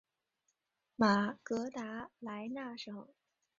[0.95, 3.07] 马格达莱纳省。